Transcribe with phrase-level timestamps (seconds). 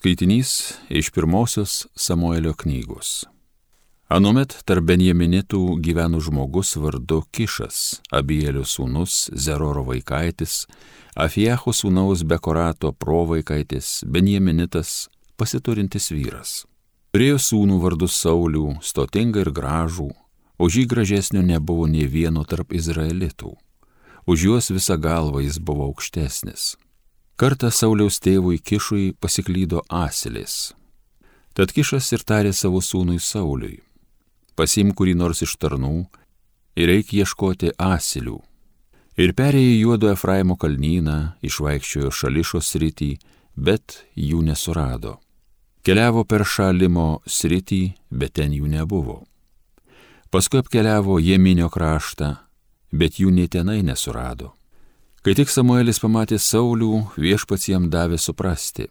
[0.00, 3.26] Skaitinys iš pirmosios Samuelio knygos.
[4.08, 10.64] Anuomet tarp Benjaminitų gyveno žmogus vardu Kišas, Abielio sūnus, Zeroro vaikaitis,
[11.12, 16.56] Afijacho sūnaus Bekorato provaikaitis, Benjaminitas, pasiturintis vyras.
[17.12, 20.08] Turėjo sūnų vardu Saulių, stotingą ir gražų,
[20.56, 23.52] už jį gražesnio nebuvo nie vieno tarp izraelitų.
[24.24, 26.78] Už juos visą galvą jis buvo aukštesnis.
[27.40, 30.74] Kartą Sauliaus tėvui Kišui pasiklydo asilės.
[31.56, 33.78] Tad Kišas ir tarė savo sūnui Sauliui
[34.60, 35.94] pasim kurį nors iš tarnų
[36.80, 38.36] ir eik ieškoti asilių.
[39.20, 43.10] Ir perėjo juodo Efraimo kalnyną, išvaikščiojo šališo sritį,
[43.56, 45.16] bet jų nesurado.
[45.84, 47.82] Keliavo per šalimo sritį,
[48.12, 49.22] bet ten jų nebuvo.
[50.30, 52.30] Paskui apkeliavo Jeminio kraštą,
[52.92, 54.54] bet jų nei tenai nesurado.
[55.20, 58.86] Kai tik Samuelis pamatė Saulių, viešpats jam davė suprasti.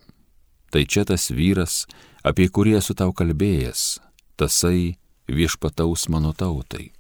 [0.70, 1.88] Tai čia tas vyras,
[2.22, 3.98] apie kurį esu tau kalbėjęs,
[4.38, 6.92] tasai viešpataus mano tautai.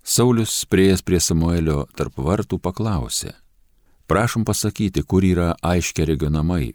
[0.00, 3.34] Saulis prieės prie Samuelio tarp vartų paklausė,
[4.08, 6.72] prašom pasakyti, kur yra aiškia regio namai.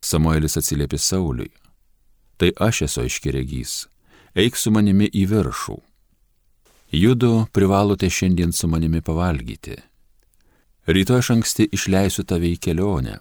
[0.00, 1.52] Samuelis atsiliepė Sauliui,
[2.40, 3.76] tai aš esu aiškiregys,
[4.32, 5.76] eik su manimi į viršų.
[6.96, 9.76] Judu privalote šiandien su manimi pavalgyti.
[10.86, 13.20] Rytoj aš anksti išleisiu tave į kelionę,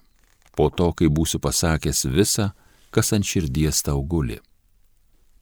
[0.57, 2.51] po to, kai būsiu pasakęs visą,
[2.89, 4.39] kas ant širdies tau guli.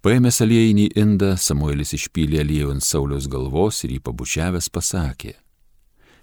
[0.04, 5.34] Paėmęs aliejinį indą, Samuelis išpylė aliejų ant Sauliaus galvos ir jį pabučiavęs pasakė,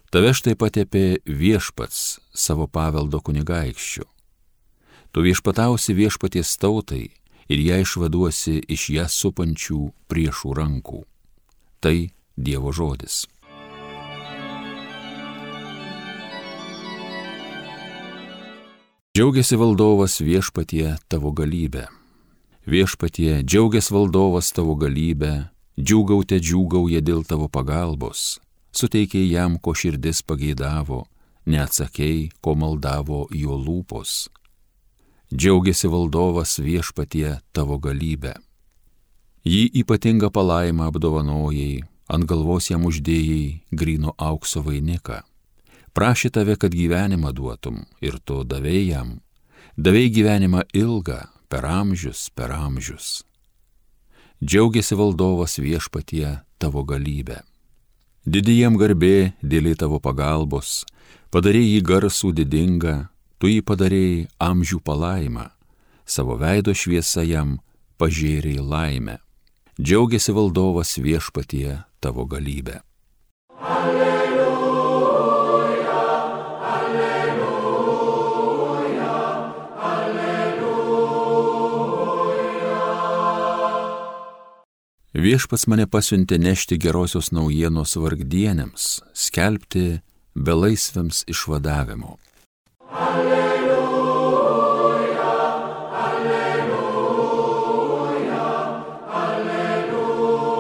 [0.07, 4.05] Tave štai patepė viešpats savo paveldo kunigaikščių.
[5.11, 7.09] Tu viešpatausi viešpaties tautai
[7.51, 11.03] ir ją išvaduosi iš ją supančių priešų rankų.
[11.83, 11.97] Tai
[12.37, 13.25] Dievo žodis.
[19.17, 21.87] Džiaugiasi valdovas viešpatie tavo galybę
[22.67, 25.31] Viešpatie, džiaugias valdovas tavo galybę,
[25.81, 28.43] džiūgaute džiūgauja dėl tavo pagalbos,
[28.77, 31.07] suteikė jam, ko širdis pageidavo,
[31.49, 34.29] neatsakėjai, ko maldavo jo lūpos.
[35.33, 38.35] Džiaugiasi valdovas viešpatie tavo galybę.
[39.49, 45.23] Jį ypatingą palaimą apdovanojai, ant galvos jam uždėjai grino aukso vainiką.
[45.97, 49.13] Prašė tave, kad gyvenimą duotum ir tu davėjai jam.
[49.81, 53.25] Davėjai gyvenimą ilgą, per amžius, per amžius.
[54.45, 57.41] Džiaugiasi valdovas viešpatie tavo galybę.
[58.29, 60.85] Didijam garbė dėlė tavo pagalbos,
[61.33, 62.97] padarėjai jį garsų didingą,
[63.41, 65.49] tu jį padarėjai amžių palaimą,
[66.05, 67.57] savo veido šviesą jam
[67.97, 69.17] pažėrėjai laimę.
[69.81, 72.83] Džiaugiasi valdovas viešpatie tavo galybę.
[73.57, 73.96] Alleluja.
[85.17, 90.05] Viešpats mane pasiuntė nešti gerosios naujienos vargdienėms, skelbti
[90.37, 92.21] belaisviams išvadavimo.
[92.93, 93.71] Alleluja,
[96.05, 97.33] alleluja,
[99.23, 100.53] alleluja.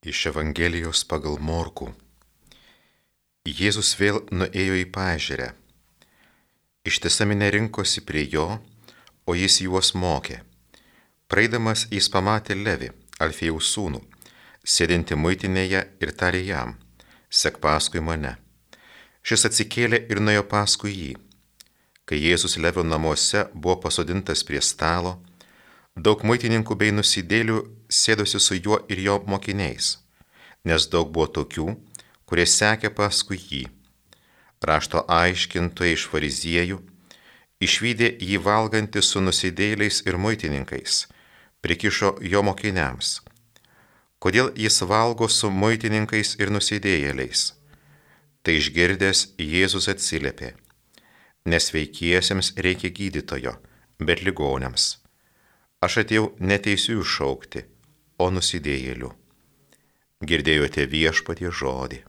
[0.00, 1.92] Iš Evangelijos pagal Morku.
[3.44, 5.52] Jėzus vėl nuėjo į pažerę.
[6.88, 8.64] Ištisa minė rinkosi prie jo
[9.26, 10.40] o jis juos mokė.
[11.28, 12.90] Praeidamas jis pamatė Levi,
[13.24, 14.00] Alfėjaus sūnų,
[14.64, 16.74] sėdinti muitinėje ir tarė jam,
[17.30, 18.36] sek paskui mane.
[19.24, 21.12] Šis atsikėlė ir nuėjo paskui jį.
[22.04, 25.14] Kai Jėzus Levio namuose buvo pasodintas prie stalo,
[25.96, 29.94] daug muitininkų bei nusidėlių sėdosi su juo ir jo mokiniais,
[30.68, 31.70] nes daug buvo tokių,
[32.28, 33.62] kurie sekė paskui jį.
[34.64, 36.78] Rašto aiškintojai iš fariziejų,
[37.62, 41.06] išvykė jį valgantį su nusidėliais ir muitininkais,
[41.62, 43.20] prikišo jo mokiniams.
[44.18, 47.52] Kodėl jis valgo su muitininkais ir nusidėjėliais?
[48.44, 50.54] Tai išgirdęs Jėzus atsiliepė.
[51.44, 53.58] Nesveikiesiems reikia gydytojo,
[54.00, 54.86] bet ligonėms.
[55.84, 57.66] Aš atėjau neteisių šaukti,
[58.16, 59.12] o nusidėjėlių.
[60.24, 62.00] Girdėjote viešpatie žodį.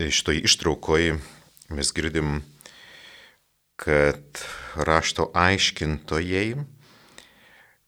[0.00, 1.18] Šitoj ištraukoj
[1.76, 2.38] mes girdim,
[3.76, 4.40] kad
[4.74, 6.54] rašto aiškintojai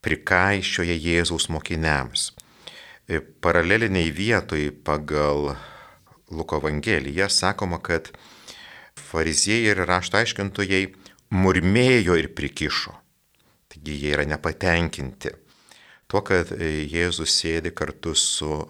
[0.05, 2.27] prikaiščioja Jėzaus mokiniams.
[3.09, 5.55] E, paraleliniai vietoj pagal
[6.29, 8.11] Luko Evangeliją sakoma, kad
[8.99, 10.83] fariziejai ir rašto aiškintojai
[11.33, 12.93] murmėjo ir prikišo.
[13.73, 15.33] Taigi jie yra nepatenkinti
[16.13, 18.61] tuo, kad Jėzus sėdi kartu su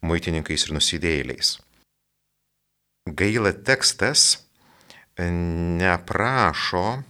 [0.00, 1.52] muitininkais ir nusidėjėliais.
[3.10, 4.44] Gaila tekstas
[5.18, 7.02] neprašo,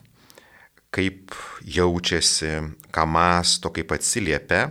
[0.92, 1.34] kaip
[1.64, 2.52] jaučiasi,
[2.92, 4.70] ką masto, kaip atsiliepia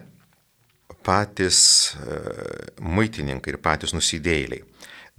[1.01, 1.59] patys
[1.97, 2.18] e,
[2.81, 4.65] muitininkai ir patys nusidėjėliai.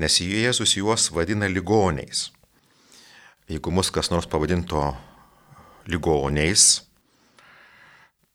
[0.02, 2.31] Nes Jėzus juos vadina ligoniais.
[3.50, 4.84] Jeigu mus kas nors pavadinto
[5.90, 6.82] ligoniais,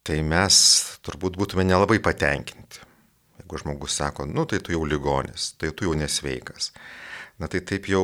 [0.03, 0.57] tai mes
[1.03, 2.83] turbūt būtume nelabai patenkinti.
[3.41, 6.71] Jeigu žmogus sako, nu tai tu jau ligonis, tai tu jau nesveikas.
[7.37, 8.03] Na tai taip jau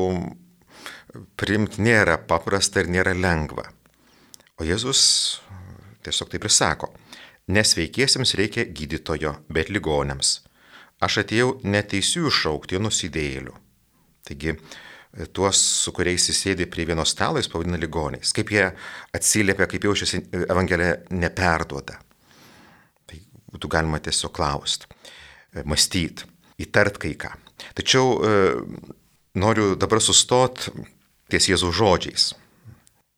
[1.39, 3.65] primti nėra paprasta ir nėra lengva.
[4.59, 5.01] O Jėzus
[6.05, 6.91] tiesiog taip ir sako,
[7.53, 10.39] nesveikiesiems reikia gydytojo, bet ligonėms.
[11.03, 13.53] Aš atėjau neteisių iššaukti nusidėjėlių.
[14.23, 14.53] Taigi,
[15.35, 18.31] tuos, su kuriais jis sėdi prie vieno stalo, jis pavadina ligoniais.
[18.35, 18.65] Kaip jie
[19.15, 21.99] atsiliepia, kaip jaučiasi Evangelija neperduoda.
[23.09, 23.19] Tai
[23.51, 24.87] būtų galima tiesiog klausti,
[25.67, 26.29] mąstyti,
[26.63, 27.33] įtart kai ką.
[27.75, 28.15] Tačiau
[29.33, 30.69] noriu dabar sustot
[31.31, 32.31] ties Jėzaus žodžiais.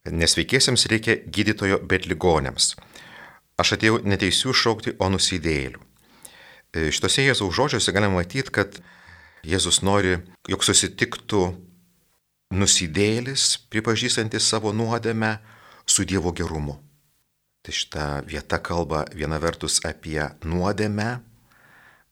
[0.06, 2.76] Nesveikiesiems reikia gydytojo, bet ligonėms.
[3.58, 5.82] Aš atėjau neteisių šaukti, o nusidėjėlių.
[6.76, 8.78] E, šitose Jėzaus žodžiuose galima matyti, kad
[9.46, 10.18] Jėzus nori,
[10.50, 11.42] jog susitiktų
[12.56, 15.38] nusidėlis, pripažįstantis savo nuodėmę
[15.86, 16.78] su Dievo gerumu.
[17.66, 21.10] Tai šita vieta kalba viena vertus apie nuodėmę,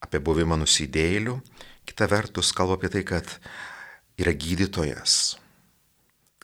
[0.01, 1.37] apie buvimą nusidėlių,
[1.85, 3.29] kita vertus kalba apie tai, kad
[4.19, 5.37] yra gydytojas,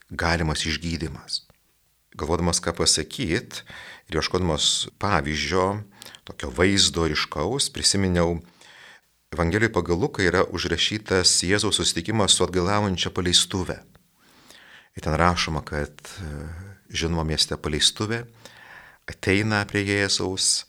[0.09, 1.43] galimas išgydymas.
[2.17, 3.63] Galvodamas, ką pasakyti
[4.09, 5.83] ir ieškodamas pavyzdžio,
[6.27, 8.39] tokio vaizdo ryškaus, prisiminiau,
[9.29, 13.75] Evangelijoje pagal Luką yra užrašytas Jėzaus susitikimas su atgalaujančia paleistuvė.
[14.97, 15.93] Ir ten rašoma, kad
[16.89, 18.23] žinoma mieste paleistuvė
[19.09, 20.65] ateina prie Jėzaus,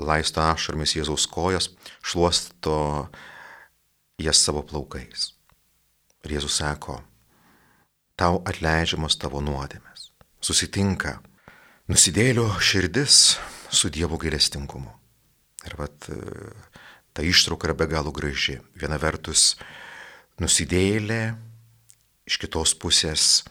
[0.00, 1.68] laisto ašarmis Jėzaus kojas,
[2.00, 2.78] šluosto
[4.20, 5.34] jas savo plaukais.
[6.24, 6.98] Ir Jėzus sako,
[8.20, 10.10] tau atleidžiamas tavo nuodėmės.
[10.40, 11.18] Susitinka
[11.88, 13.38] nusidėlio širdis
[13.72, 14.92] su Dievo gailestingumu.
[15.68, 16.08] Ir vat
[17.12, 18.58] ta ištrauka yra be galo graži.
[18.76, 19.54] Viena vertus
[20.40, 21.34] nusidėlė,
[22.28, 23.42] iš kitos pusės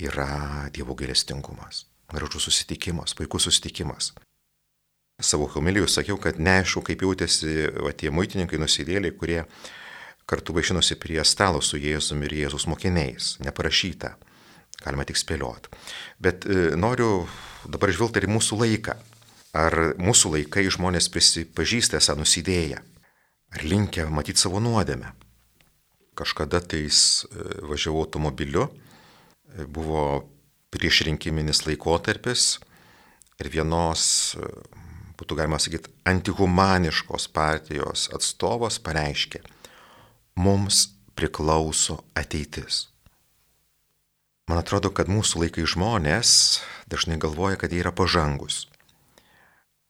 [0.00, 1.86] yra Dievo gailestingumas.
[2.12, 4.12] Gražus susitikimas, puikus susitikimas.
[5.22, 9.42] Savo homilijų sakiau, kad neaišku, kaip jautėsi va, tie muitininkai nusidėliai, kurie
[10.32, 13.36] kartu vaišinosi prie stalo su Jėzumi ir Jėzus mokiniais.
[13.44, 14.14] Neparašyta,
[14.80, 15.72] galima tik spėlioti.
[16.22, 17.26] Bet e, noriu
[17.68, 18.96] dabar žvilgti ir mūsų laiką.
[19.52, 22.80] Ar mūsų laikai žmonės prisipažįsta esą nusidėję?
[23.52, 25.12] Ar linkę matyti savo nuodėmę?
[26.16, 28.70] Kažkada tais e, važiavau automobiliu,
[29.52, 30.24] e, buvo
[30.72, 32.56] prieš rinkiminis laikotarpis
[33.42, 34.32] ir vienos,
[35.20, 39.42] būtų galima sakyti, antihumaniškos partijos atstovas pareiškė,
[40.34, 42.88] mums priklauso ateitis.
[44.50, 48.66] Man atrodo, kad mūsų laikai žmonės dažnai galvoja, kad jie yra pažangus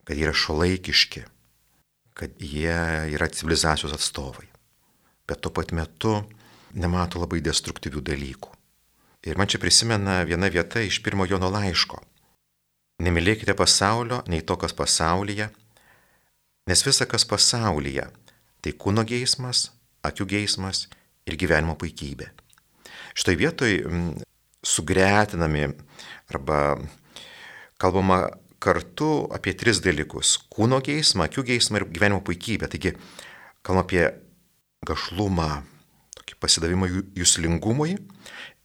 [0.04, 1.24] kad jie yra šolaikiški,
[2.18, 2.74] kad jie
[3.14, 4.48] yra civilizacijos atstovai,
[5.28, 6.18] bet tuo pat metu
[6.74, 8.50] nemato labai destruktyvių dalykų.
[9.22, 12.00] Ir man čia prisimena viena vieta iš pirmo Jono laiško.
[13.02, 15.48] Nemylėkite pasaulio, nei to, kas pasaulyje,
[16.66, 18.08] nes visa, kas pasaulyje,
[18.62, 19.70] tai kūno geismas,
[20.06, 20.86] akių geismas
[21.26, 22.28] ir gyvenimo puikybė.
[23.14, 23.74] Štai vietoj
[24.62, 25.66] sugretinami
[26.32, 26.58] arba
[27.82, 28.30] kalbama
[28.62, 32.68] kartu apie tris dalykus- kūno geismą, akių geismą ir gyvenimo puikybę.
[32.70, 32.94] Taigi,
[33.62, 34.04] kalbam apie
[34.86, 35.62] gašlumą,
[36.16, 36.86] tokį pasidavimą
[37.18, 37.98] jūslingumui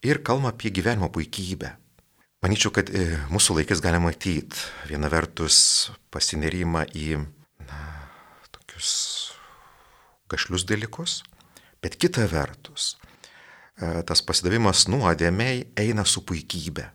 [0.04, 1.76] ir kalbam apie gyvenimo puikybę.
[2.42, 7.18] Manyčiau, kad e, mūsų laikais galima matyti viena vertus pasinerimą į
[7.66, 7.80] na,
[8.54, 8.92] tokius
[10.32, 11.22] gašlius dalykus,
[11.82, 12.96] bet kita vertus
[13.80, 16.86] e, tas pasidavimas nuodėmiai eina su puikybė.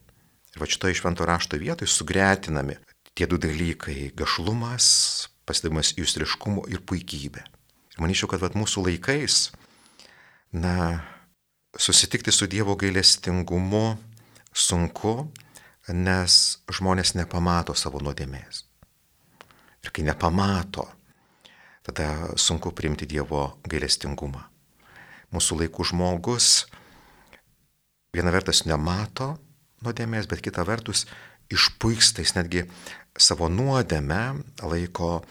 [0.53, 2.77] Ir va šitoje švento rašto vietoje sugretinami
[3.15, 7.43] tie du dalykai- gašlumas, pasidavimas jūstriškumo ir puikybė.
[7.93, 9.51] Ir manyčiau, kad vat, mūsų laikais,
[10.53, 11.05] na,
[11.77, 13.99] susitikti su Dievo gailestingumu
[14.53, 15.33] sunku,
[15.89, 18.65] nes žmonės nepamato savo nuodėmės.
[19.83, 20.87] Ir kai nepamato,
[21.87, 24.45] tada sunku priimti Dievo gailestingumą.
[25.33, 26.67] Mūsų laikų žmogus
[28.13, 29.35] viena vertus nemato
[29.83, 31.07] nuodėmės, bet kita vertus
[31.53, 32.67] išpuiksta, jis netgi
[33.19, 35.23] savo nuodėmę laiko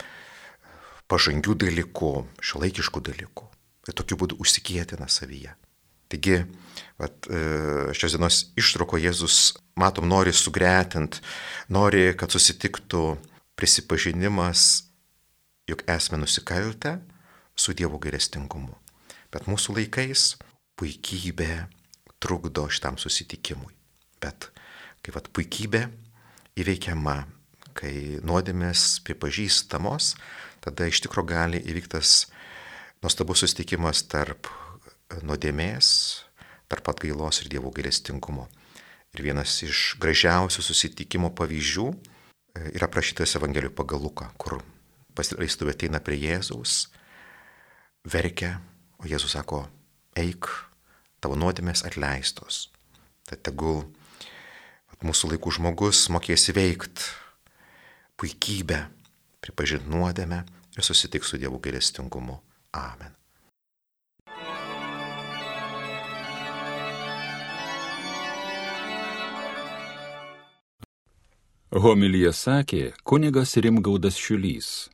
[1.11, 3.47] pažangių dalykų, šiuolaikiškų dalykų.
[3.89, 5.55] Ir tokiu būdu užsikėtina savyje.
[6.11, 6.41] Taigi,
[6.99, 7.41] vat, e,
[7.95, 11.21] šios dienos ištrauko Jėzus, matom, nori sugretint,
[11.71, 13.15] nori, kad susitiktų
[13.55, 14.90] prisipažinimas,
[15.71, 16.99] jog esame nusikaltę
[17.55, 18.75] su Dievo gailestingumu.
[19.31, 20.35] Bet mūsų laikais
[20.79, 21.67] puikybė
[22.19, 23.71] trukdo šitam susitikimui.
[24.21, 24.49] Bet
[25.01, 25.85] kai vat puikybė
[26.59, 27.23] įveikiama,
[27.77, 30.15] kai nuodėmės pripažįstamos,
[30.61, 32.27] tada iš tikro gali įvyktas
[33.01, 34.51] nuostabus susitikimas tarp
[35.23, 35.87] nuodėmės,
[36.71, 38.47] tarp atgailos ir Dievo gailestingumo.
[39.11, 41.95] Ir vienas iš gražiausių susitikimo pavyzdžių e,
[42.77, 44.61] yra prašytas Evangelijų pagal Luką, kur
[45.17, 46.89] pasileistuvė ateina prie Jėzaus,
[48.07, 48.59] verkia,
[49.01, 49.65] o Jėzus sako,
[50.17, 50.49] eik,
[51.21, 52.67] tavo nuodėmės atleistos.
[53.29, 53.85] Tad tegul
[55.05, 57.07] mūsų laikų žmogus mokės įveikti
[58.21, 58.83] puikybę,
[59.41, 60.43] pripažinti nuodėmę
[60.77, 62.37] ir susitiks su Dievo gailestingumu.
[62.77, 63.17] Amen.
[71.71, 74.89] Homilyje sakė kunigas Rimgaudas Šiulys.